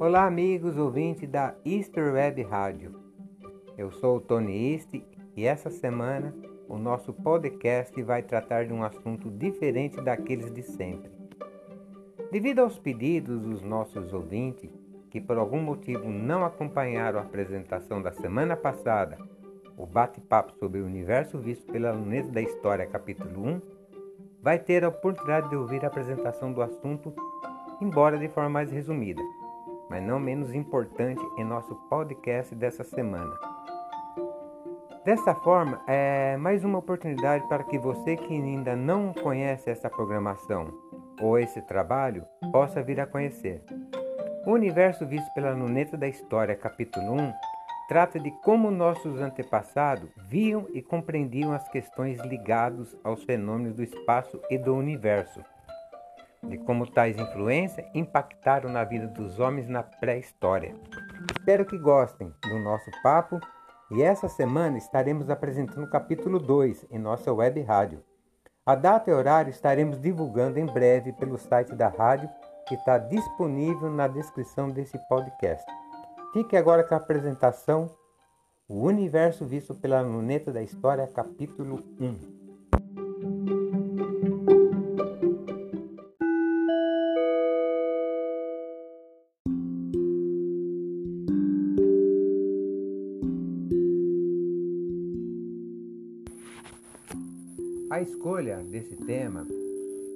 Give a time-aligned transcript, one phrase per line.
[0.00, 2.98] Olá, amigos ouvintes da Easter Web Rádio.
[3.76, 4.94] Eu sou o Tony East
[5.36, 6.34] e essa semana
[6.66, 11.10] o nosso podcast vai tratar de um assunto diferente daqueles de sempre.
[12.32, 14.70] Devido aos pedidos dos nossos ouvintes,
[15.10, 19.18] que por algum motivo não acompanharam a apresentação da semana passada,
[19.76, 23.60] o bate-papo sobre o universo visto pela luneta da história, capítulo 1,
[24.40, 27.12] vai ter a oportunidade de ouvir a apresentação do assunto,
[27.82, 29.20] embora de forma mais resumida,
[29.90, 33.36] mas não menos importante em nosso podcast dessa semana.
[35.04, 40.72] Dessa forma, é mais uma oportunidade para que você que ainda não conhece essa programação
[41.20, 43.64] ou esse trabalho possa vir a conhecer.
[44.46, 47.32] O universo visto pela luneta da história, capítulo 1,
[47.88, 54.40] trata de como nossos antepassados viam e compreendiam as questões ligadas aos fenômenos do espaço
[54.48, 55.42] e do universo,
[56.42, 60.74] de como tais influências impactaram na vida dos homens na pré-história.
[61.38, 63.38] Espero que gostem do nosso papo
[63.90, 68.02] e essa semana estaremos apresentando o capítulo 2 em nossa web rádio.
[68.64, 72.30] A data e horário estaremos divulgando em breve pelo site da rádio
[72.66, 75.64] que está disponível na descrição desse podcast.
[76.32, 77.90] Fique agora com a apresentação
[78.68, 83.09] O Universo Visto pela Luneta da História, capítulo 1.
[98.00, 99.46] A escolha desse tema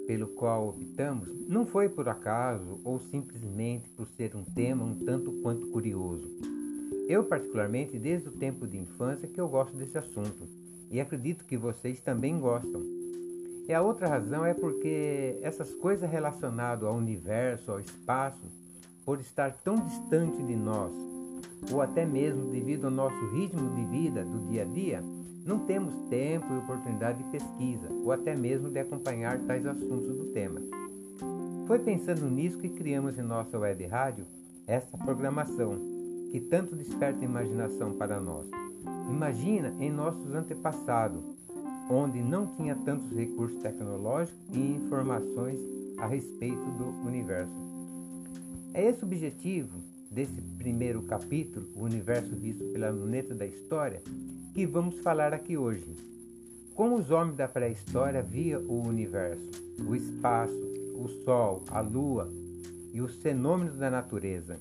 [0.07, 5.31] pelo qual optamos não foi por acaso ou simplesmente por ser um tema um tanto
[5.43, 6.27] quanto curioso.
[7.07, 10.49] Eu, particularmente, desde o tempo de infância que eu gosto desse assunto
[10.91, 12.81] e acredito que vocês também gostam.
[13.69, 18.47] E a outra razão é porque essas coisas relacionadas ao universo, ao espaço,
[19.05, 20.91] por estar tão distante de nós,
[21.71, 25.05] ou até mesmo devido ao nosso ritmo de vida do dia a dia,
[25.45, 30.33] não temos tempo e oportunidade de pesquisa ou até mesmo de acompanhar tais assuntos do
[30.33, 30.61] tema.
[31.67, 34.25] Foi pensando nisso que criamos em nossa web rádio
[34.67, 35.79] essa programação,
[36.31, 38.47] que tanto desperta imaginação para nós.
[39.11, 41.23] Imagina em nossos antepassados,
[41.91, 45.59] onde não tinha tantos recursos tecnológicos e informações
[45.99, 47.53] a respeito do universo.
[48.73, 49.79] É esse o objetivo
[50.11, 54.03] desse primeiro capítulo, o universo visto pela luneta da história,
[54.55, 55.85] que vamos falar aqui hoje.
[56.77, 59.51] Como os homens da pré-história via o universo,
[59.85, 60.55] o espaço,
[60.95, 62.31] o sol, a lua
[62.93, 64.57] e os fenômenos da natureza.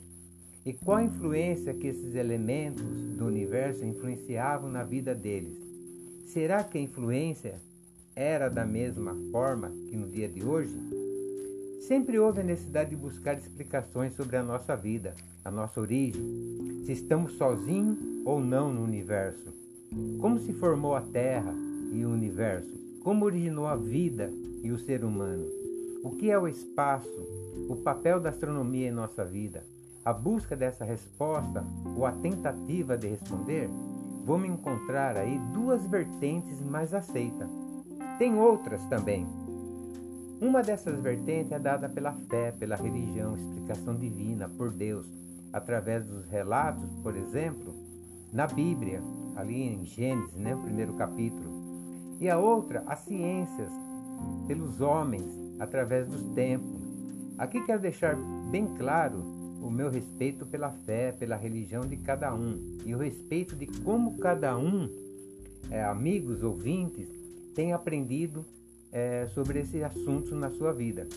[0.66, 2.84] E qual a influência que esses elementos
[3.18, 5.54] do universo influenciavam na vida deles?
[6.26, 7.62] Será que a influência
[8.16, 10.76] era da mesma forma que no dia de hoje?
[11.88, 15.14] Sempre houve a necessidade de buscar explicações sobre a nossa vida,
[15.46, 16.24] a nossa origem,
[16.84, 19.54] se estamos sozinhos ou não no universo.
[20.20, 21.54] Como se formou a Terra
[21.92, 22.74] e o universo?
[23.04, 24.32] Como originou a vida
[24.64, 25.46] e o ser humano?
[26.04, 27.10] O que é o espaço?
[27.70, 29.64] O papel da astronomia em nossa vida?
[30.04, 31.64] A busca dessa resposta
[31.96, 33.70] ou a tentativa de responder?
[34.26, 37.50] Vamos encontrar aí duas vertentes mais aceitas.
[38.18, 39.28] Tem outras também.
[40.42, 45.06] Uma dessas vertentes é dada pela fé, pela religião, explicação divina, por Deus,
[45.54, 47.74] através dos relatos, por exemplo,
[48.32, 49.02] na Bíblia,
[49.36, 51.64] ali em Gênesis, né, o primeiro capítulo.
[52.20, 53.70] E a outra, as ciências,
[54.48, 55.26] pelos homens,
[55.60, 56.82] através dos tempos.
[57.38, 58.16] Aqui quero deixar
[58.52, 59.18] bem claro
[59.62, 64.18] o meu respeito pela fé, pela religião de cada um e o respeito de como
[64.18, 64.90] cada um,
[65.72, 67.08] é, amigos, ouvintes,
[67.56, 68.46] tem aprendido
[68.92, 71.08] é, sobre esse assunto na sua vida.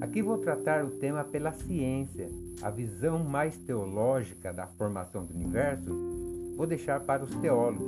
[0.00, 2.30] Aqui vou tratar o tema pela ciência,
[2.62, 6.17] a visão mais teológica da formação do universo
[6.58, 7.86] vou deixar para os teólogos,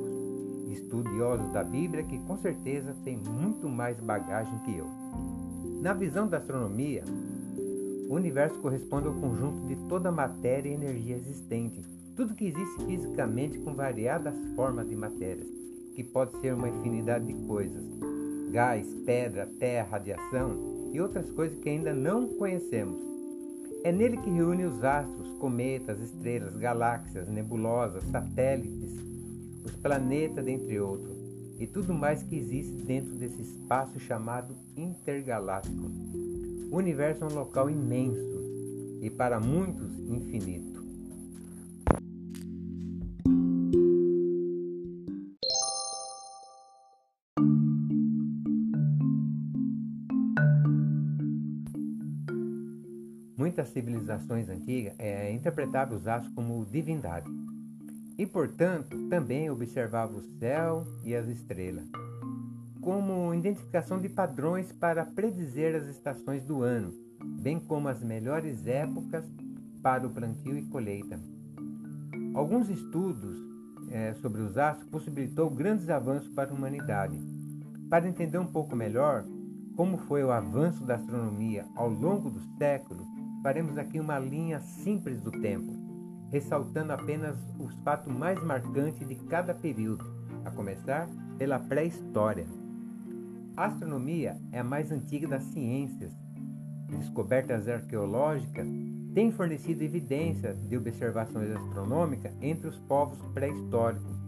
[0.70, 4.86] estudiosos da Bíblia, que com certeza têm muito mais bagagem que eu.
[5.82, 7.02] Na visão da astronomia,
[8.08, 11.84] o universo corresponde ao conjunto de toda a matéria e energia existente,
[12.14, 15.48] tudo que existe fisicamente com variadas formas de matérias,
[15.96, 17.82] que pode ser uma infinidade de coisas:
[18.52, 23.09] gás, pedra, terra, radiação e outras coisas que ainda não conhecemos.
[23.82, 28.92] É nele que reúne os astros, cometas, estrelas, galáxias, nebulosas, satélites,
[29.64, 31.16] os planetas, dentre outros,
[31.58, 35.90] e tudo mais que existe dentro desse espaço chamado intergaláctico.
[36.70, 40.69] O universo é um local imenso e para muitos infinito.
[53.60, 57.30] Muitas civilizações antigas, é, interpretava os astros como divindade
[58.16, 61.84] e, portanto, também observava o céu e as estrelas
[62.80, 66.90] como identificação de padrões para predizer as estações do ano,
[67.42, 69.22] bem como as melhores épocas
[69.82, 71.20] para o plantio e colheita.
[72.34, 73.38] Alguns estudos
[73.90, 77.18] é, sobre os astros possibilitou grandes avanços para a humanidade.
[77.90, 79.26] Para entender um pouco melhor
[79.76, 83.06] como foi o avanço da astronomia ao longo dos séculos,
[83.42, 85.72] faremos aqui uma linha simples do tempo,
[86.30, 90.04] ressaltando apenas os fatos mais marcantes de cada período,
[90.44, 91.08] a começar
[91.38, 92.46] pela pré-história.
[93.56, 96.12] A astronomia é a mais antiga das ciências.
[96.88, 98.66] Descobertas arqueológicas
[99.14, 104.20] têm fornecido evidência de observações astronômicas entre os povos pré-históricos.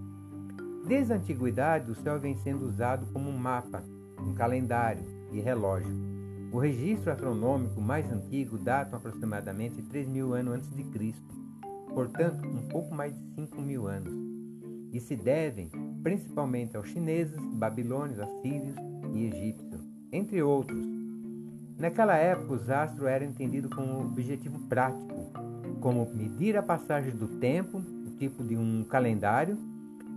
[0.87, 3.82] Desde a antiguidade, o céu vem sendo usado como um mapa,
[4.19, 6.12] um calendário e relógio.
[6.52, 11.34] O registro astronômico mais antigo data aproximadamente 3 mil anos antes de Cristo,
[11.94, 14.12] portanto, um pouco mais de 5 mil anos,
[14.93, 15.70] e se devem
[16.02, 18.76] principalmente aos chineses, babilônios, assírios
[19.14, 19.81] e egípcios,
[20.12, 20.84] entre outros.
[21.78, 25.32] Naquela época, os astros eram entendidos como objetivo prático,
[25.81, 29.56] como medir a passagem do tempo, o tipo de um calendário,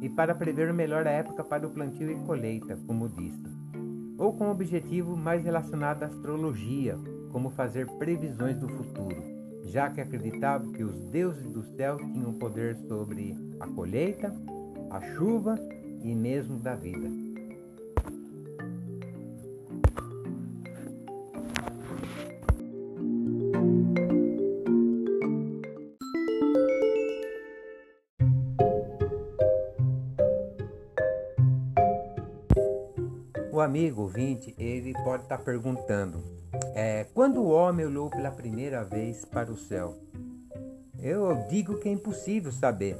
[0.01, 3.54] e para prever melhor a época para o plantio e colheita, como disse,
[4.17, 6.97] ou com objetivo mais relacionado à astrologia,
[7.31, 9.21] como fazer previsões do futuro,
[9.65, 14.33] já que acreditavam que os deuses do céu tinham poder sobre a colheita,
[14.89, 15.59] a chuva
[16.03, 17.24] e mesmo da vida.
[33.75, 36.23] Amigo ouvinte, ele pode estar perguntando,
[36.73, 39.97] é, quando o homem olhou pela primeira vez para o céu?
[40.97, 42.95] Eu digo que é impossível saber,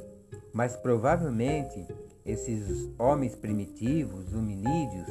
[0.54, 1.88] mas provavelmente
[2.25, 5.07] esses homens primitivos, hominídeos,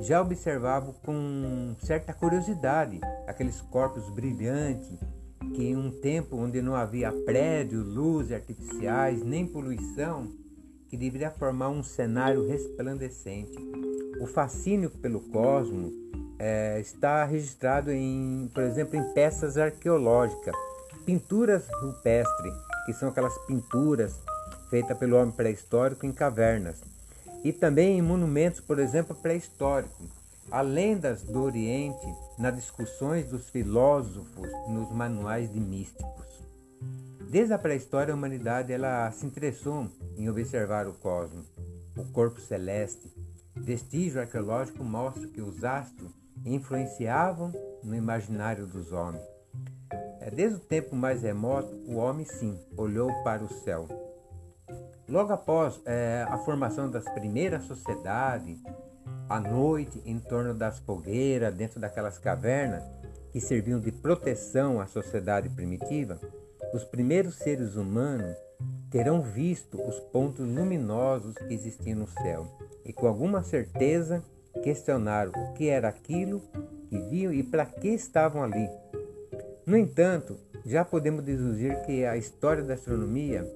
[0.00, 4.98] já observavam com certa curiosidade aqueles corpos brilhantes
[5.54, 10.26] que em um tempo onde não havia prédios, luzes artificiais, nem poluição,
[10.88, 13.56] que deveria formar um cenário resplandecente.
[14.20, 15.92] O fascínio pelo cosmos
[16.38, 20.54] é, está registrado em, por exemplo, em peças arqueológicas,
[21.04, 22.54] pinturas rupestres,
[22.86, 24.14] que são aquelas pinturas
[24.70, 26.80] feitas pelo homem pré-histórico em cavernas,
[27.42, 30.08] e também em monumentos, por exemplo, pré-históricos.
[30.50, 32.06] Há lendas do Oriente
[32.38, 36.33] nas discussões dos filósofos nos manuais de místicos.
[37.34, 41.52] Desde a pré-história, a humanidade ela se interessou em observar o cosmos,
[41.98, 43.12] o corpo celeste,
[43.56, 46.12] Vestígio arqueológico mostra que os astros
[46.46, 47.52] influenciavam
[47.82, 49.24] no imaginário dos homens.
[50.20, 53.88] É, desde o tempo mais remoto, o homem sim olhou para o céu.
[55.08, 58.62] Logo após é, a formação das primeiras sociedades,
[59.28, 62.84] à noite, em torno das fogueiras, dentro daquelas cavernas
[63.32, 66.20] que serviam de proteção à sociedade primitiva,
[66.74, 68.36] os primeiros seres humanos
[68.90, 72.48] terão visto os pontos luminosos que existiam no céu
[72.84, 74.24] e com alguma certeza
[74.60, 76.42] questionaram o que era aquilo
[76.88, 78.68] que viam e para que estavam ali.
[79.64, 83.48] No entanto, já podemos deduzir que a história da astronomia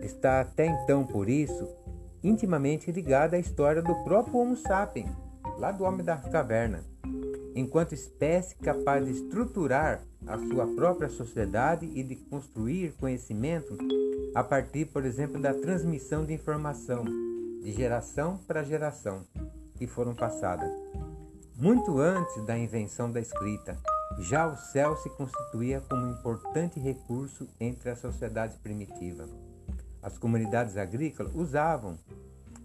[0.00, 1.68] está até então, por isso,
[2.22, 5.10] intimamente ligada à história do próprio Homo sapiens,
[5.58, 6.84] lá do homem da caverna,
[7.52, 13.76] enquanto espécie capaz de estruturar a sua própria sociedade e de construir conhecimento
[14.34, 17.04] a partir, por exemplo, da transmissão de informação
[17.62, 19.24] de geração para geração
[19.76, 20.70] que foram passadas.
[21.56, 23.76] Muito antes da invenção da escrita,
[24.18, 29.28] já o céu se constituía como importante recurso entre a sociedade primitiva.
[30.02, 31.96] As comunidades agrícolas usavam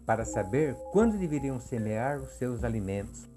[0.06, 3.28] para saber quando deveriam semear os seus alimentos.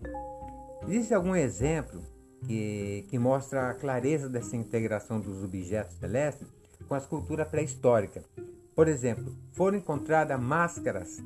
[0.88, 2.02] Existe algum exemplo
[2.46, 6.48] que, que mostra a clareza dessa integração dos objetos celestes
[6.88, 8.24] com as culturas pré-históricas?
[8.74, 11.22] Por exemplo, foram encontradas máscaras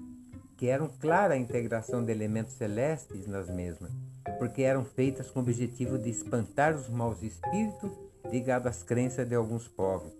[0.56, 3.92] que eram clara a integração de elementos celestes nas mesmas,
[4.38, 7.90] porque eram feitas com o objetivo de espantar os maus espíritos
[8.30, 10.12] ligados às crenças de alguns povos.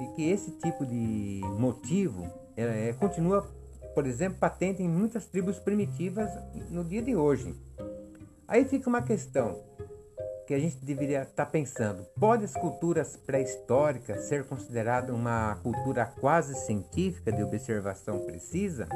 [0.00, 3.48] E que esse tipo de motivo é, continua,
[3.94, 6.30] por exemplo, patente em muitas tribos primitivas
[6.70, 7.54] no dia de hoje.
[8.46, 9.60] Aí fica uma questão
[10.48, 16.06] que a gente deveria estar tá pensando: pode as culturas pré-históricas ser considerada uma cultura
[16.06, 18.88] quase científica de observação precisa?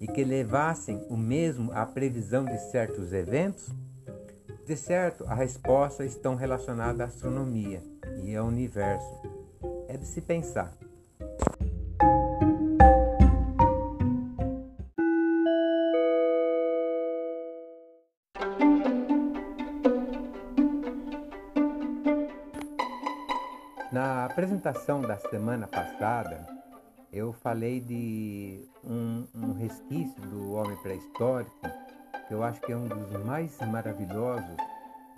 [0.00, 3.68] e que levassem o mesmo à previsão de certos eventos?
[4.66, 7.82] De certo, a resposta estão relacionada à astronomia
[8.22, 9.22] e ao universo.
[9.88, 10.85] É de se pensar.
[24.46, 26.46] Apresentação da semana passada,
[27.12, 31.52] eu falei de um, um resquício do homem pré-histórico,
[32.28, 34.56] que eu acho que é um dos mais maravilhosos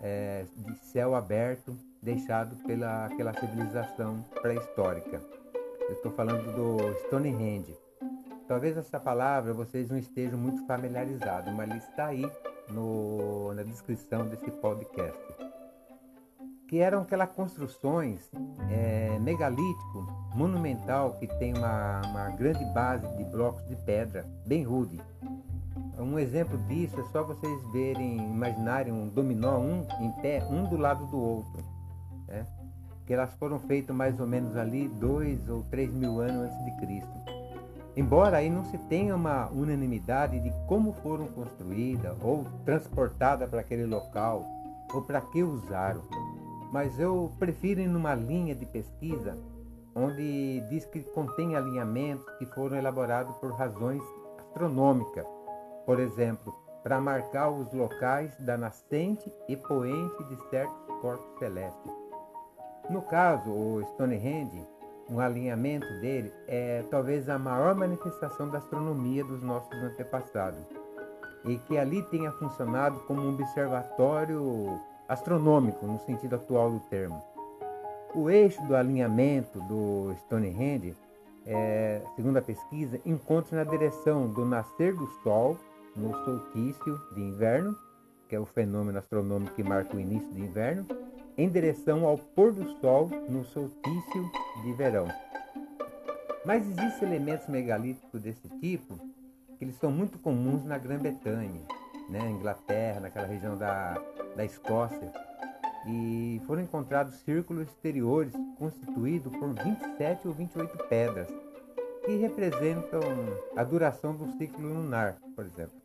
[0.00, 5.20] é, de céu aberto deixado pela aquela civilização pré-histórica.
[5.80, 7.76] Eu estou falando do Stonehenge.
[8.46, 12.24] Talvez essa palavra vocês não estejam muito familiarizados, mas está aí
[12.70, 15.47] no, na descrição desse podcast
[16.68, 18.30] que eram aquelas construções
[18.70, 25.00] é, megalítico, monumental, que tem uma, uma grande base de blocos de pedra, bem rude.
[25.98, 30.76] Um exemplo disso é só vocês verem, imaginarem um dominó, um em pé, um do
[30.76, 31.64] lado do outro.
[32.28, 32.46] Né?
[33.06, 36.76] Que elas foram feitas mais ou menos ali dois ou três mil anos antes de
[36.76, 37.18] Cristo.
[37.96, 43.86] Embora aí não se tenha uma unanimidade de como foram construídas ou transportadas para aquele
[43.86, 44.44] local
[44.92, 46.02] ou para que usaram
[46.72, 49.36] mas eu prefiro ir numa linha de pesquisa
[49.94, 54.02] onde diz que contém alinhamentos que foram elaborados por razões
[54.38, 55.26] astronômicas,
[55.84, 61.92] por exemplo, para marcar os locais da nascente e poente de certos corpos celestes.
[62.88, 64.66] No caso, o Stonehenge,
[65.10, 70.64] um alinhamento dele é talvez a maior manifestação da astronomia dos nossos antepassados,
[71.44, 77.22] e que ali tenha funcionado como um observatório astronômico no sentido atual do termo.
[78.14, 80.94] O eixo do alinhamento do Stonehenge,
[81.46, 85.56] é, segundo a pesquisa, encontra na direção do nascer do Sol
[85.96, 87.76] no solstício de inverno,
[88.28, 90.86] que é o fenômeno astronômico que marca o início do inverno,
[91.36, 94.30] em direção ao pôr do Sol no solstício
[94.62, 95.06] de verão.
[96.44, 98.98] Mas existem elementos megalíticos desse tipo
[99.58, 101.62] que eles são muito comuns na Grã-Bretanha,
[102.08, 104.00] né, Inglaterra, naquela região da,
[104.38, 105.12] da Escócia.
[105.84, 111.28] E foram encontrados círculos exteriores constituídos por 27 ou 28 pedras,
[112.04, 113.00] que representam
[113.56, 115.76] a duração do ciclo lunar, por exemplo.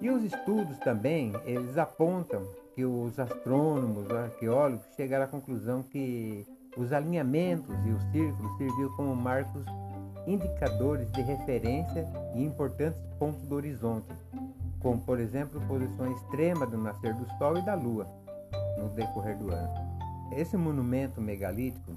[0.00, 6.46] E os estudos também, eles apontam que os astrônomos, os arqueólogos chegaram à conclusão que
[6.76, 9.64] os alinhamentos e os círculos serviam como marcos
[10.26, 14.12] indicadores de referência e importantes pontos do horizonte,
[14.80, 18.06] como por exemplo posição extrema do nascer do Sol e da Lua
[18.78, 19.74] no decorrer do ano.
[20.32, 21.92] Esse monumento megalítico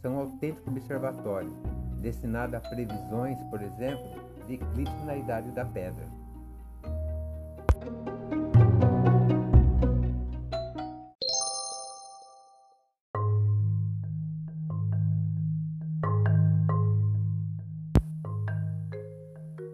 [0.00, 1.52] são um autêntico observatório,
[2.00, 4.04] destinado a previsões, por exemplo,
[4.46, 6.06] de eclipse na idade da pedra.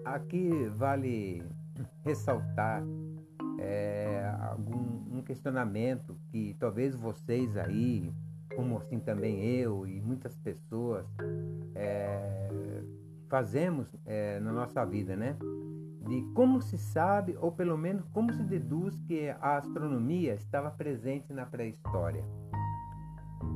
[0.05, 1.43] Aqui vale
[2.05, 2.83] ressaltar
[3.59, 8.13] é, algum um questionamento que talvez vocês aí,
[8.57, 11.07] como assim também eu e muitas pessoas,
[11.75, 12.83] é,
[13.29, 15.37] fazemos é, na nossa vida, né?
[16.07, 21.33] De como se sabe, ou pelo menos como se deduz que a astronomia estava presente
[21.33, 22.25] na pré-história.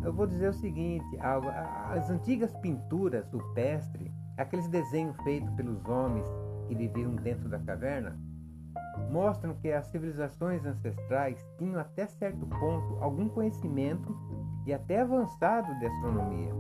[0.05, 6.27] Eu vou dizer o seguinte: as antigas pinturas rupestres, aqueles desenhos feitos pelos homens
[6.69, 8.17] que viviam dentro da caverna,
[9.11, 14.17] mostram que as civilizações ancestrais tinham até certo ponto algum conhecimento
[14.67, 16.53] e até avançado de astronomia.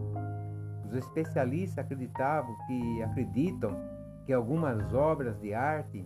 [0.87, 3.76] Os especialistas acreditavam que acreditam
[4.25, 6.05] que algumas obras de arte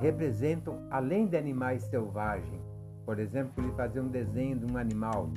[0.00, 2.62] representam além de animais selvagens.
[3.04, 5.30] Por exemplo, ele fazia um desenho de um animal.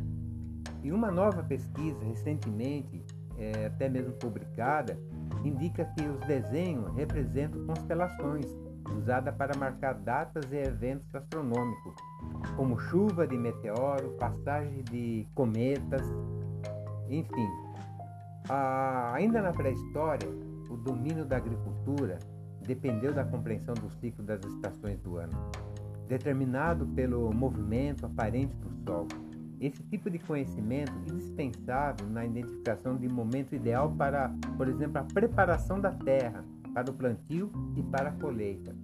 [0.83, 3.03] E uma nova pesquisa recentemente,
[3.37, 4.97] é, até mesmo publicada,
[5.43, 8.45] indica que os desenhos representam constelações
[8.91, 11.95] usada para marcar datas e eventos astronômicos,
[12.55, 16.03] como chuva de meteoro, passagem de cometas,
[17.09, 17.49] enfim.
[18.49, 20.29] Ah, ainda na pré-história,
[20.69, 22.19] o domínio da agricultura
[22.65, 25.51] dependeu da compreensão do ciclo das estações do ano,
[26.07, 29.07] determinado pelo movimento aparente do Sol.
[29.61, 35.03] Esse tipo de conhecimento é indispensável na identificação de momento ideal para, por exemplo, a
[35.03, 38.75] preparação da terra, para o plantio e para a colheita.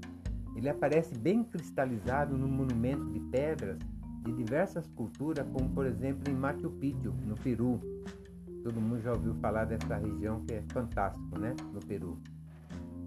[0.55, 3.77] Ele aparece bem cristalizado no monumento de pedras
[4.24, 7.79] de diversas culturas, como por exemplo em Machu Picchu, no Peru.
[8.63, 11.55] Todo mundo já ouviu falar dessa região que é fantástico, né?
[11.74, 12.22] No Peru.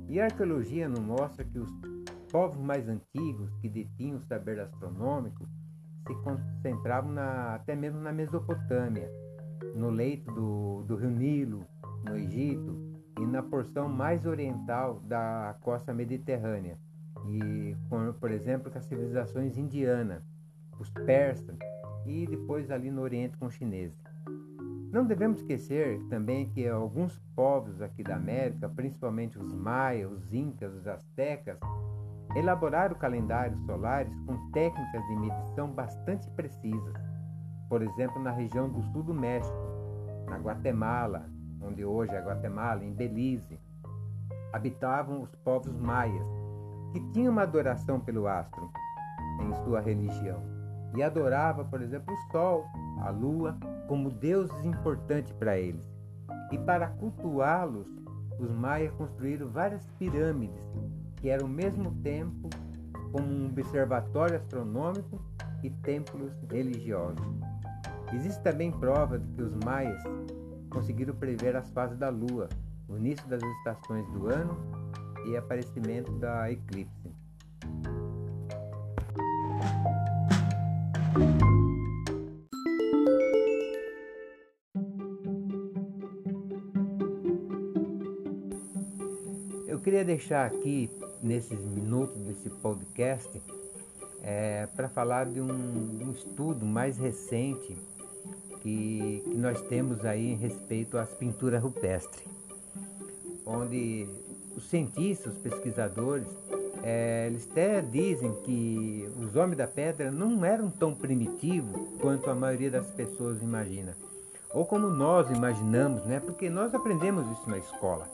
[0.09, 1.71] E a arqueologia nos mostra que os
[2.31, 5.47] povos mais antigos que detinham o saber astronômico
[6.07, 9.11] se concentravam na, até mesmo na Mesopotâmia,
[9.77, 11.65] no leito do, do rio Nilo,
[12.05, 12.92] no Egito
[13.23, 16.77] e na porção mais oriental da costa mediterrânea,
[17.29, 20.25] e com, por exemplo com as civilizações indiana,
[20.81, 21.57] os persas
[22.05, 23.97] e depois ali no Oriente com os chineses.
[24.91, 30.75] Não devemos esquecer também que alguns povos aqui da América, principalmente os maias, os incas,
[30.75, 31.59] os astecas,
[32.35, 36.95] elaboraram calendários solares com técnicas de medição bastante precisas.
[37.69, 39.57] Por exemplo, na região do sul do México,
[40.29, 41.32] na Guatemala,
[41.65, 43.59] onde hoje é Guatemala, em Belize,
[44.53, 46.27] habitavam os povos maias,
[46.93, 48.71] que tinham uma adoração pelo astro
[49.41, 50.43] em sua religião
[50.95, 52.67] e adorava, por exemplo, o sol,
[53.01, 53.57] a lua,
[53.89, 55.91] como deuses importantes para eles.
[56.51, 57.87] E para cultuá-los,
[58.39, 60.63] os maias construíram várias pirâmides,
[61.17, 62.51] que eram ao mesmo tempo
[63.11, 65.21] como um observatório astronômico
[65.63, 67.25] e templos religiosos.
[68.13, 70.03] Existe também prova de que os maias
[70.73, 72.49] conseguiram prever as fases da lua,
[72.89, 74.57] o início das estações do ano
[75.27, 77.13] e aparecimento da eclipse.
[89.67, 90.91] Eu queria deixar aqui,
[91.23, 93.43] nesses minutos desse podcast,
[94.23, 97.77] é, para falar de um, um, estudo mais recente
[98.63, 102.25] que, que nós temos aí em respeito às pinturas rupestres,
[103.45, 104.07] onde
[104.57, 106.29] os cientistas, os pesquisadores,
[106.83, 112.35] é, eles até dizem que os homens da pedra não eram tão primitivos quanto a
[112.35, 113.97] maioria das pessoas imagina.
[114.55, 116.21] Ou como nós imaginamos, né?
[116.21, 118.09] porque nós aprendemos isso na escola.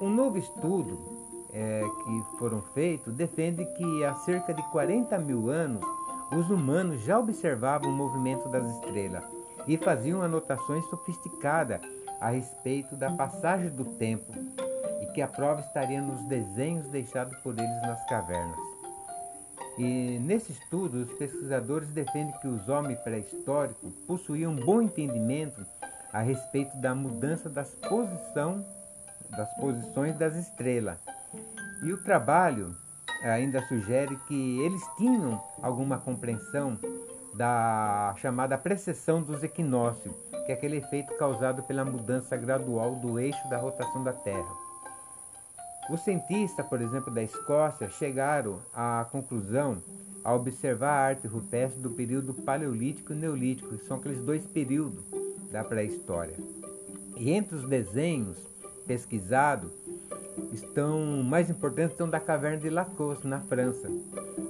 [0.00, 0.98] Um novo estudo
[1.52, 5.82] é, que foram feitos defende que há cerca de 40 mil anos
[6.32, 11.80] os humanos já observavam o movimento das estrelas e faziam anotações sofisticadas
[12.20, 14.32] a respeito da passagem do tempo
[15.12, 18.58] que a prova estaria nos desenhos deixados por eles nas cavernas.
[19.78, 25.64] E nesse estudo, os pesquisadores defendem que os homens pré-históricos possuíam um bom entendimento
[26.12, 28.64] a respeito da mudança das, posição,
[29.30, 30.98] das posições das estrelas.
[31.82, 32.76] E o trabalho
[33.22, 36.78] ainda sugere que eles tinham alguma compreensão
[37.40, 43.48] da chamada precessão dos equinócios, que é aquele efeito causado pela mudança gradual do eixo
[43.48, 44.52] da rotação da Terra.
[45.88, 49.82] Os cientistas, por exemplo, da Escócia, chegaram à conclusão
[50.22, 55.02] ao observar a arte rupestre do período paleolítico e neolítico, que são aqueles dois períodos
[55.50, 56.36] da pré-história.
[57.16, 58.36] E entre os desenhos
[58.86, 59.72] pesquisados,
[60.52, 63.88] estão mais importantes estão da caverna de Lacoste, na França,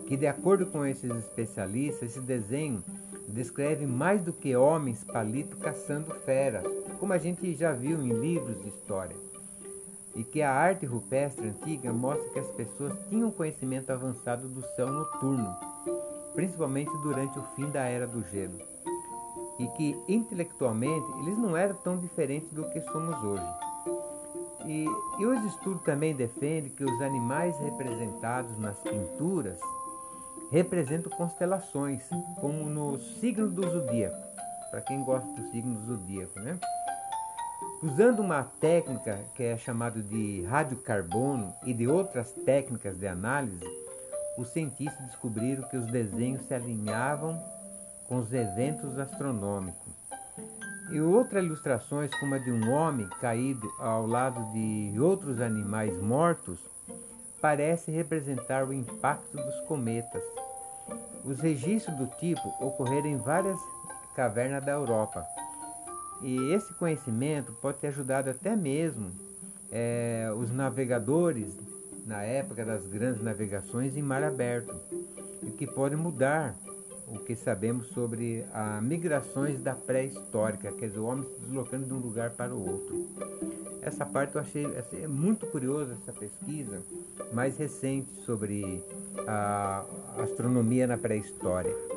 [0.07, 2.83] que de acordo com esses especialistas, esse desenho
[3.29, 6.65] descreve mais do que homens palitos caçando feras,
[6.99, 9.17] como a gente já viu em livros de história
[10.15, 14.89] e que a arte rupestre antiga mostra que as pessoas tinham conhecimento avançado do céu
[14.89, 15.57] noturno,
[16.35, 18.59] principalmente durante o fim da era do gelo,
[19.59, 23.70] e que intelectualmente eles não eram tão diferentes do que somos hoje.
[24.67, 24.87] E,
[25.19, 29.59] e os estudos também defendem que os animais representados nas pinturas
[30.51, 32.03] representam constelações,
[32.41, 34.17] como no signo do zodíaco,
[34.71, 36.59] para quem gosta do signo do zodíaco, né?
[37.83, 43.65] Usando uma técnica que é chamada de radiocarbono e de outras técnicas de análise,
[44.37, 47.43] os cientistas descobriram que os desenhos se alinhavam
[48.07, 50.00] com os eventos astronômicos.
[50.91, 56.59] E outras ilustrações, como a de um homem caído ao lado de outros animais mortos,
[57.41, 60.23] parece representar o impacto dos cometas.
[61.25, 63.59] Os registros do tipo ocorreram em várias
[64.15, 65.25] cavernas da Europa
[66.23, 69.11] e esse conhecimento pode ter ajudado até mesmo
[69.71, 71.57] é, os navegadores
[72.07, 74.75] na época das grandes navegações em mar aberto,
[75.43, 76.55] e que pode mudar
[77.11, 81.93] o que sabemos sobre as migrações da pré-histórica, quer dizer, o homem se deslocando de
[81.93, 83.09] um lugar para o outro.
[83.83, 86.83] Essa parte eu achei é muito curiosa essa pesquisa
[87.33, 88.85] mais recente sobre
[89.27, 89.85] a
[90.19, 91.90] astronomia na pré-história.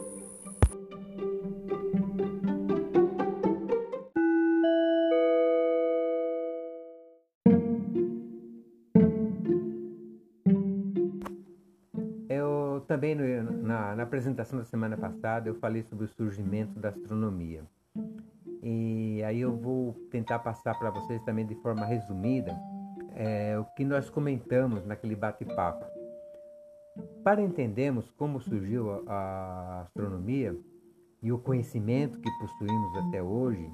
[14.13, 17.63] Apresentação da semana passada eu falei sobre o surgimento da astronomia.
[18.61, 22.55] E aí eu vou tentar passar para vocês também de forma resumida
[23.15, 25.83] é, o que nós comentamos naquele bate-papo.
[27.23, 30.55] Para entendermos como surgiu a astronomia
[31.19, 33.67] e o conhecimento que possuímos até hoje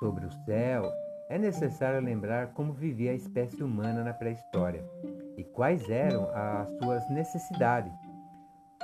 [0.00, 0.90] sobre o céu,
[1.28, 4.84] é necessário lembrar como vivia a espécie humana na pré-história
[5.36, 8.09] e quais eram as suas necessidades.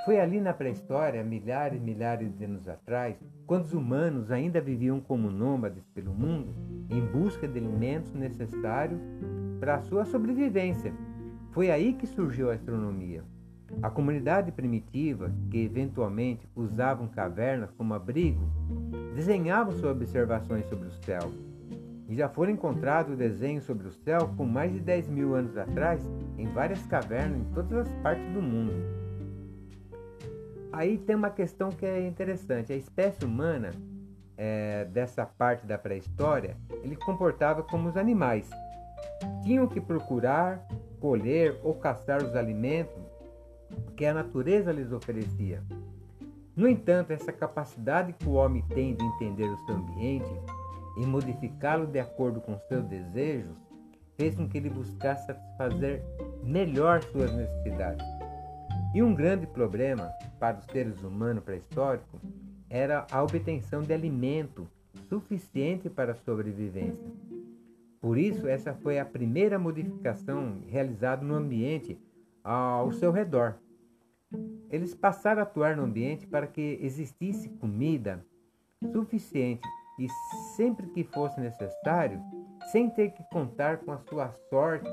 [0.07, 5.01] Foi ali na pré-história, milhares e milhares de anos atrás, quando os humanos ainda viviam
[5.01, 6.55] como nômades pelo mundo,
[6.89, 9.01] em busca de alimentos necessários
[9.59, 10.93] para a sua sobrevivência.
[11.51, 13.21] Foi aí que surgiu a astronomia.
[13.83, 18.49] A comunidade primitiva, que eventualmente usavam cavernas como abrigo,
[19.13, 21.29] desenhavam suas observações sobre o céu.
[22.07, 26.01] E já foram encontrados desenhos sobre o céu com mais de 10 mil anos atrás
[26.37, 28.96] em várias cavernas em todas as partes do mundo.
[30.71, 32.73] Aí tem uma questão que é interessante.
[32.73, 33.71] A espécie humana,
[34.37, 38.49] é, dessa parte da pré-história, ele comportava como os animais.
[39.43, 40.65] Tinham que procurar,
[40.99, 43.01] colher ou caçar os alimentos
[43.95, 45.63] que a natureza lhes oferecia.
[46.55, 50.33] No entanto, essa capacidade que o homem tem de entender o seu ambiente
[50.97, 53.55] e modificá-lo de acordo com seus desejos
[54.17, 56.03] fez com que ele buscasse satisfazer
[56.43, 58.16] melhor suas necessidades.
[58.93, 62.21] E um grande problema para os seres humanos pré-históricos
[62.69, 64.67] era a obtenção de alimento
[65.09, 67.11] suficiente para a sobrevivência.
[68.01, 71.99] Por isso, essa foi a primeira modificação realizada no ambiente
[72.43, 73.55] ao seu redor.
[74.69, 78.25] Eles passaram a atuar no ambiente para que existisse comida
[78.91, 79.67] suficiente
[79.99, 80.07] e
[80.55, 82.21] sempre que fosse necessário,
[82.71, 84.91] sem ter que contar com a sua sorte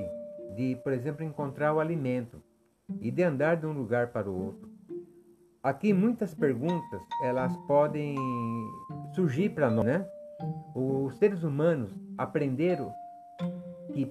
[0.57, 2.42] de, por exemplo, encontrar o alimento
[3.00, 4.68] e de andar de um lugar para o outro.
[5.62, 8.16] Aqui muitas perguntas elas podem
[9.14, 10.06] surgir para nós, né?
[10.74, 12.92] Os seres humanos aprenderam
[13.92, 14.04] que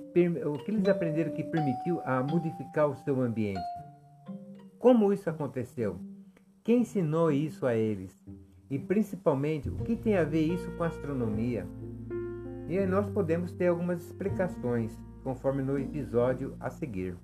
[0.45, 3.61] o que eles aprenderam que permitiu a modificar o seu ambiente.
[4.79, 5.97] Como isso aconteceu?
[6.63, 8.11] Quem ensinou isso a eles?
[8.69, 11.67] E principalmente, o que tem a ver isso com astronomia?
[12.67, 17.15] E aí nós podemos ter algumas explicações, conforme no episódio a seguir.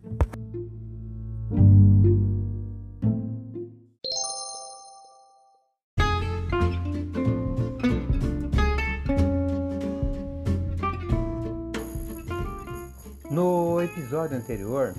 [14.40, 14.94] Anterior,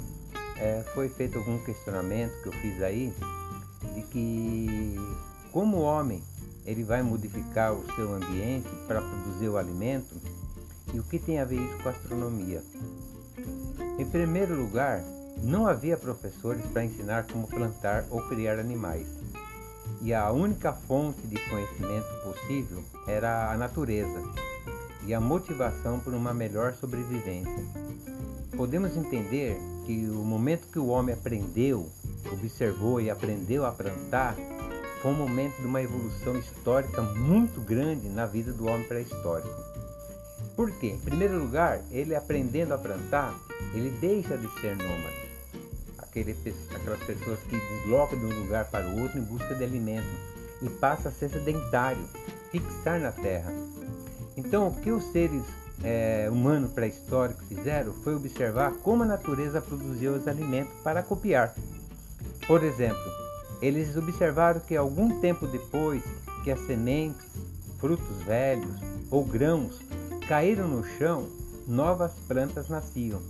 [0.57, 3.13] é, foi feito algum questionamento que eu fiz aí
[3.95, 4.97] de que
[5.53, 6.23] como o homem
[6.65, 10.15] ele vai modificar o seu ambiente para produzir o alimento
[10.93, 12.63] e o que tem a ver isso com a astronomia.
[13.99, 15.03] Em primeiro lugar,
[15.43, 19.07] não havia professores para ensinar como plantar ou criar animais.
[20.03, 24.23] E a única fonte de conhecimento possível era a natureza
[25.07, 27.65] e a motivação por uma melhor sobrevivência.
[28.61, 31.89] Podemos entender que o momento que o homem aprendeu,
[32.31, 34.37] observou e aprendeu a plantar
[35.01, 39.49] foi um momento de uma evolução histórica muito grande na vida do homem pré-histórico.
[40.55, 40.89] Por quê?
[40.89, 43.35] Em primeiro lugar, ele aprendendo a plantar,
[43.73, 45.31] ele deixa de ser nômade.
[45.97, 46.37] Aquele,
[46.75, 50.05] aquelas pessoas que deslocam de um lugar para o outro em busca de alimento
[50.61, 52.05] e passa a ser sedentário,
[52.51, 53.55] fixar na terra.
[54.37, 55.45] Então, o que os seres
[55.83, 61.55] é, humanos pré-históricos fizeram foi observar como a natureza produzia os alimentos para copiar.
[62.47, 63.01] Por exemplo,
[63.63, 66.03] eles observaram que algum tempo depois
[66.45, 67.27] que as sementes,
[67.79, 69.79] frutos velhos ou grãos
[70.29, 71.29] caíram no chão,
[71.67, 73.21] novas plantas nasciam.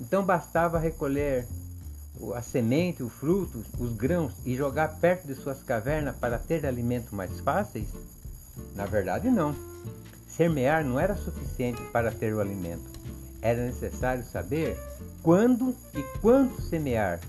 [0.00, 1.46] Então bastava recolher
[2.34, 7.12] a semente, o fruto, os grãos e jogar perto de suas cavernas para ter alimentos
[7.12, 7.88] mais fáceis?
[8.74, 9.69] Na verdade, não.
[10.40, 12.90] Semear não era suficiente para ter o alimento.
[13.42, 14.74] Era necessário saber
[15.22, 17.20] quando e quanto semear.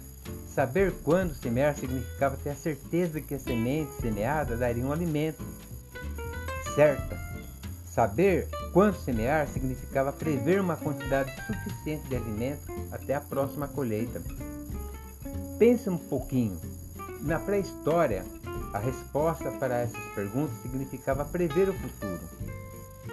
[0.48, 5.44] Saber quando semear significava ter a certeza de que a semente semeada daria um alimento
[6.74, 7.20] certa.
[7.84, 12.62] Saber quando semear significava prever uma quantidade suficiente de alimento
[12.94, 14.22] até a próxima colheita.
[15.60, 16.58] Pense um pouquinho.
[17.20, 18.24] Na pré-história,
[18.72, 22.41] a resposta para essas perguntas significava prever o futuro.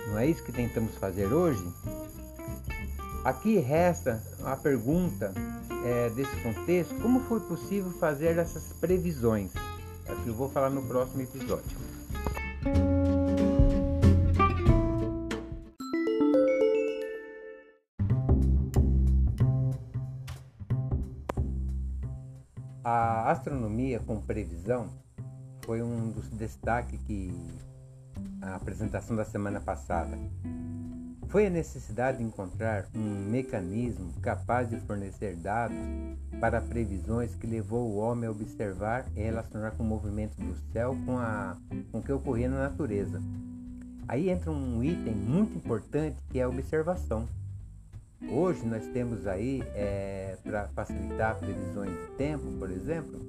[0.08, 1.62] Não é isso que tentamos fazer hoje?
[3.24, 5.34] Aqui resta a pergunta
[5.84, 9.52] é, desse contexto: como foi possível fazer essas previsões?
[10.06, 11.76] É que eu vou falar no próximo episódio.
[22.82, 24.88] A astronomia com previsão
[25.66, 27.30] foi um dos destaques que
[28.40, 30.18] a apresentação da semana passada.
[31.28, 35.76] Foi a necessidade de encontrar um mecanismo capaz de fornecer dados
[36.40, 40.96] para previsões que levou o homem a observar e relacionar com o movimento do céu
[41.04, 41.54] com, a,
[41.92, 43.20] com o que ocorria na natureza.
[44.08, 47.28] Aí entra um item muito importante que é a observação.
[48.26, 53.20] Hoje nós temos aí, é, para facilitar previsões de tempo, por exemplo,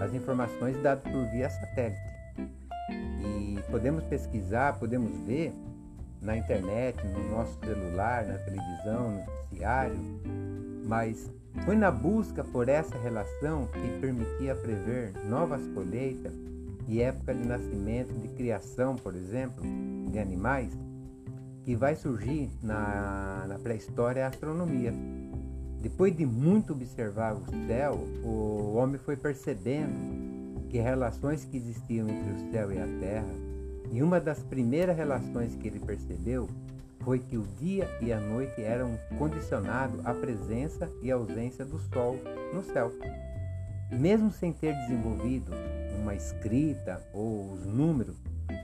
[0.00, 2.11] as informações dadas por via satélite.
[3.70, 5.52] Podemos pesquisar, podemos ver
[6.20, 9.98] na internet, no nosso celular, na televisão, no noticiário,
[10.84, 11.30] mas
[11.64, 16.32] foi na busca por essa relação que permitia prever novas colheitas
[16.88, 19.64] e época de nascimento, de criação, por exemplo,
[20.10, 20.72] de animais,
[21.64, 24.92] que vai surgir na, na pré-história a astronomia.
[25.80, 27.94] Depois de muito observar o céu,
[28.24, 33.51] o homem foi percebendo que relações que existiam entre o céu e a terra,
[33.92, 36.48] e uma das primeiras relações que ele percebeu
[37.00, 42.16] foi que o dia e a noite eram condicionados à presença e ausência do sol
[42.54, 42.90] no céu.
[43.90, 45.52] Mesmo sem ter desenvolvido
[46.00, 48.16] uma escrita ou os números,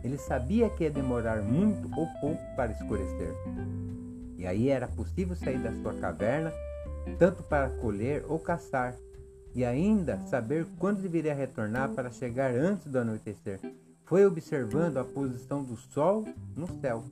[0.03, 3.35] ele sabia que ia demorar muito ou pouco para escurecer.
[4.39, 6.53] E aí era possível sair da sua caverna,
[7.19, 8.95] tanto para colher ou caçar,
[9.55, 13.61] e ainda saber quando deveria retornar para chegar antes do anoitecer.
[14.09, 16.25] Foi observando a posição do sol
[16.57, 17.05] no céu.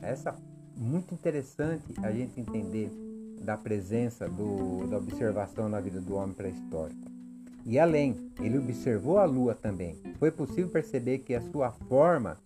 [0.00, 0.34] Essa
[0.74, 2.90] muito interessante a gente entender
[3.42, 7.10] da presença do, da observação na vida do homem pré-histórico.
[7.66, 9.98] E além, ele observou a lua também.
[10.18, 12.38] Foi possível perceber que a sua forma,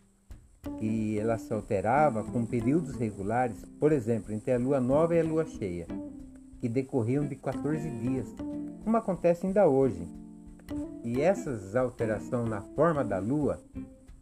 [0.81, 5.25] que ela se alterava com períodos regulares, por exemplo, entre a lua nova e a
[5.25, 5.87] lua cheia,
[6.59, 8.27] que decorriam de 14 dias,
[8.83, 10.05] como acontece ainda hoje.
[11.05, 13.61] E essas alterações na forma da lua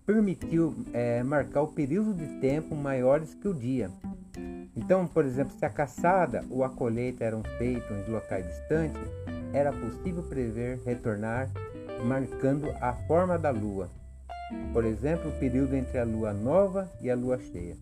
[0.07, 3.91] permitiu é, marcar o período de tempo maiores que o dia.
[4.77, 9.01] Então, por exemplo, se a caçada ou a colheita eram feitos em locais distantes,
[9.53, 11.51] era possível prever retornar
[12.05, 13.91] marcando a forma da lua.
[14.73, 17.77] Por exemplo, o período entre a lua nova e a lua cheia.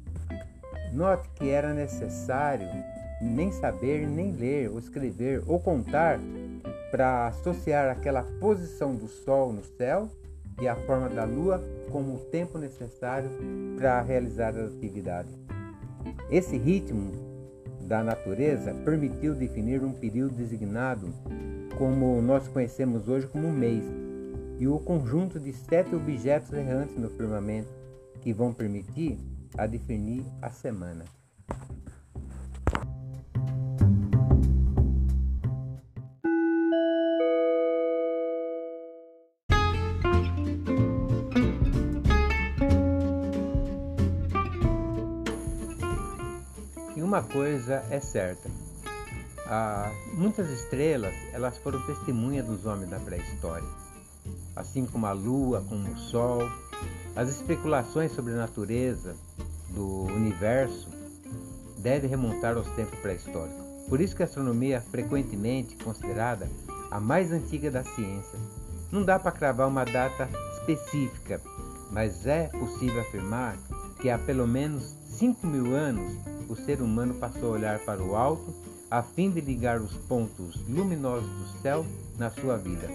[0.93, 2.69] Note que era necessário
[3.21, 6.21] nem saber, nem ler, ou escrever, ou contar
[6.91, 10.09] para associar aquela posição do Sol no céu
[10.61, 13.31] e a forma da Lua como o tempo necessário
[13.77, 15.35] para realizar as atividades.
[16.31, 17.13] Esse ritmo
[17.83, 21.09] da natureza permitiu definir um período designado
[21.77, 23.85] como nós conhecemos hoje como mês
[24.59, 27.69] e o conjunto de sete objetos errantes no firmamento
[28.21, 29.19] que vão permitir
[29.57, 31.05] a definir a semana.
[47.33, 48.51] Coisa é certa.
[49.47, 53.69] Ah, muitas estrelas elas foram testemunha dos homens da pré-história,
[54.55, 56.43] assim como a Lua, como o Sol.
[57.17, 59.17] As especulações sobre a natureza
[59.71, 60.89] do universo
[61.79, 63.67] devem remontar aos tempos pré-históricos.
[63.89, 66.49] Por isso que a astronomia é frequentemente considerada
[66.91, 68.39] a mais antiga da ciência.
[68.93, 71.41] Não dá para cravar uma data específica,
[71.91, 73.57] mas é possível afirmar
[74.01, 76.13] que há pelo menos 5 mil anos
[76.49, 78.55] o ser humano passou a olhar para o alto
[78.91, 81.85] a fim de ligar os pontos luminosos do céu
[82.19, 82.89] na sua vida.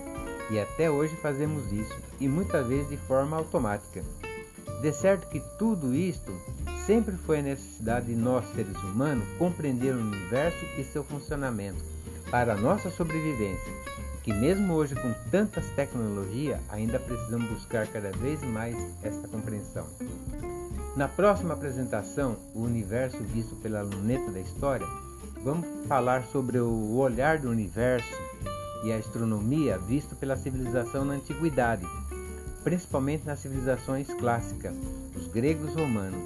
[0.49, 4.03] E até hoje fazemos isso, e muitas vezes de forma automática.
[4.81, 6.31] De certo que tudo isto
[6.85, 11.81] sempre foi a necessidade de nós, seres humanos, compreender o universo e seu funcionamento
[12.29, 13.71] para a nossa sobrevivência,
[14.23, 19.87] que mesmo hoje com tantas tecnologias, ainda precisamos buscar cada vez mais essa compreensão.
[20.95, 24.85] Na próxima apresentação, o universo visto pela luneta da história,
[25.43, 28.13] vamos falar sobre o olhar do universo
[28.83, 31.83] e a astronomia visto pela civilização na antiguidade,
[32.63, 34.75] principalmente nas civilizações clássicas,
[35.15, 36.21] os gregos romanos,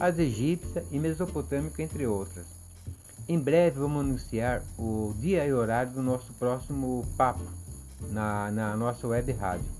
[0.00, 2.46] as egípcias e mesopotâmica, entre outras.
[3.28, 7.44] Em breve vamos anunciar o dia e horário do nosso próximo papo
[8.10, 9.75] na, na nossa web rádio.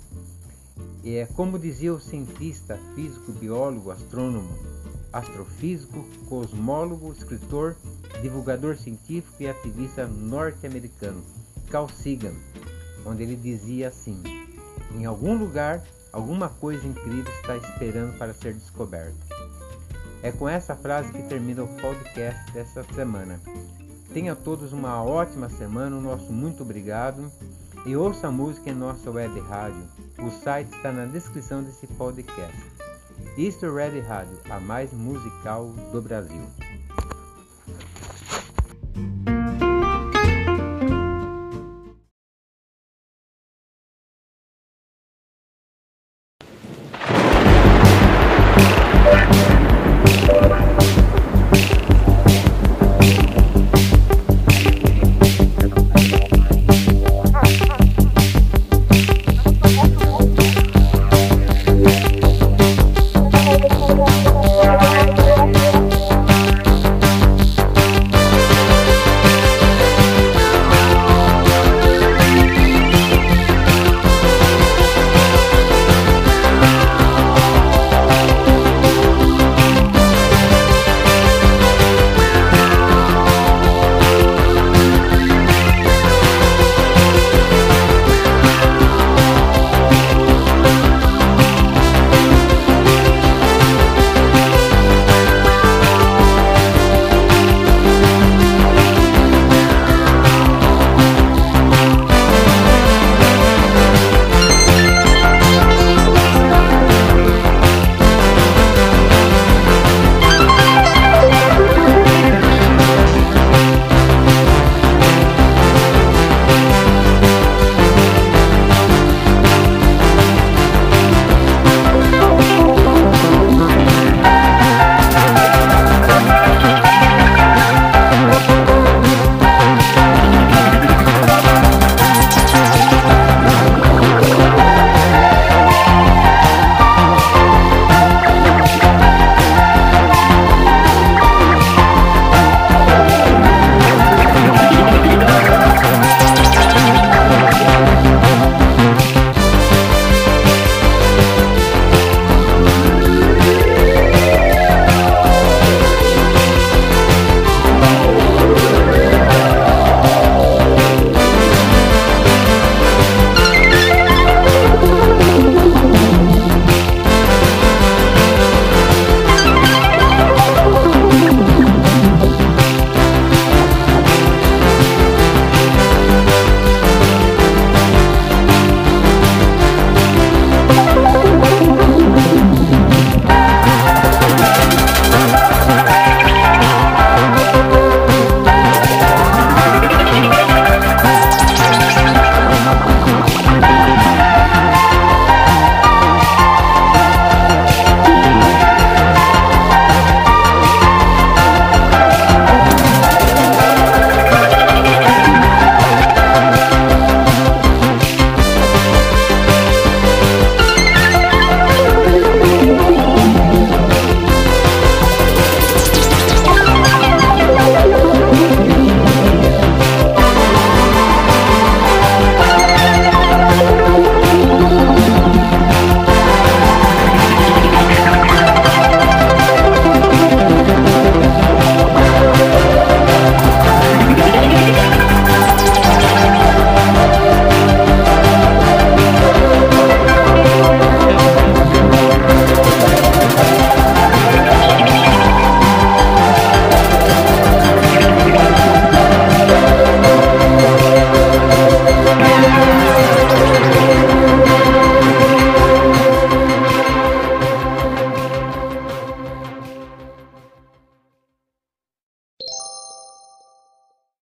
[1.04, 4.50] É, como dizia o cientista, físico, biólogo, astrônomo,
[5.12, 7.76] astrofísico, cosmólogo, escritor,
[8.20, 11.22] divulgador científico e ativista norte-americano,
[11.70, 12.34] Carl Sagan,
[13.04, 14.20] onde ele dizia assim:
[14.94, 19.16] em algum lugar, alguma coisa incrível está esperando para ser descoberta.
[20.22, 23.40] É com essa frase que termina o podcast dessa semana.
[24.12, 27.30] Tenha todos uma ótima semana, o nosso muito obrigado
[27.84, 29.82] e ouça a música em nossa web rádio.
[30.18, 32.56] O site está na descrição desse podcast.
[33.36, 36.42] Easter Red Rádio, a mais musical do Brasil.